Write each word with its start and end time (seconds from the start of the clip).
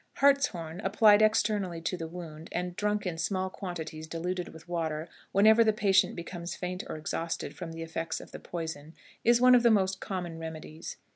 Hartshorn 0.15 0.79
applied 0.83 1.21
externally 1.21 1.79
to 1.81 1.95
the 1.95 2.07
wound, 2.07 2.49
and 2.51 2.75
drunk 2.75 3.05
in 3.05 3.19
small 3.19 3.51
quantities 3.51 4.07
diluted 4.07 4.47
with 4.49 4.67
water 4.67 5.07
whenever 5.31 5.63
the 5.63 5.73
patient 5.73 6.15
becomes 6.15 6.55
faint 6.55 6.83
or 6.89 6.97
exhausted 6.97 7.55
from 7.55 7.71
the 7.71 7.83
effects 7.83 8.19
of 8.19 8.31
the 8.31 8.39
poison, 8.39 8.95
is 9.23 9.39
one 9.39 9.53
of 9.53 9.61
the 9.61 9.69
most 9.69 9.99
common 9.99 10.39
remedies. 10.39 10.97